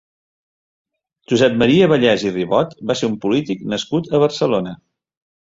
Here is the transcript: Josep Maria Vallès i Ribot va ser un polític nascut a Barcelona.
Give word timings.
Josep 1.33 1.59
Maria 1.63 1.89
Vallès 1.91 2.25
i 2.31 2.33
Ribot 2.39 2.73
va 2.93 2.97
ser 3.03 3.11
un 3.11 3.19
polític 3.27 3.63
nascut 3.75 4.11
a 4.19 4.25
Barcelona. 4.27 4.77